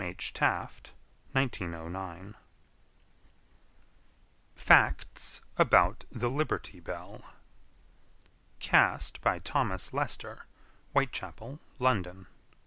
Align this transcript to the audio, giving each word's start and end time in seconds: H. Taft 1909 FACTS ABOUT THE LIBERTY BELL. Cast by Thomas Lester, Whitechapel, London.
H. 0.03 0.33
Taft 0.33 0.93
1909 1.33 2.33
FACTS 4.55 5.41
ABOUT 5.57 6.05
THE 6.11 6.27
LIBERTY 6.27 6.79
BELL. 6.79 7.21
Cast 8.59 9.21
by 9.21 9.37
Thomas 9.37 9.93
Lester, 9.93 10.47
Whitechapel, 10.95 11.59
London. 11.77 12.25